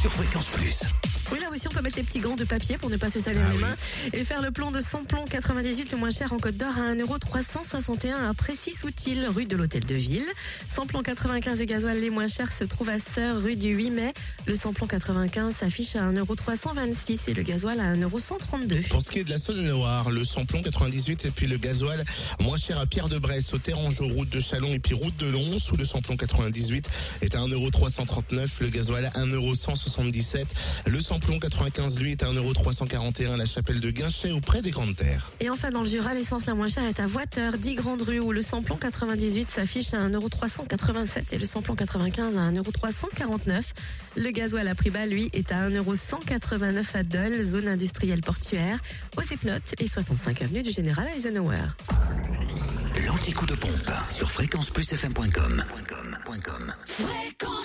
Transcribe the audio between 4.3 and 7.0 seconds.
le plan de samplon 98 le moins cher en Côte d'Or à